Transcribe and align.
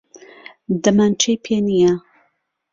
دەمانچەی 0.83 1.41
پێ 1.43 1.57
نییە. 1.67 1.93